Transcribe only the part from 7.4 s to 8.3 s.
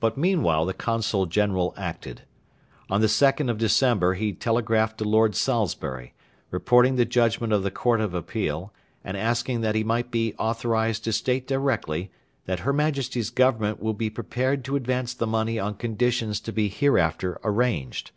of the Court of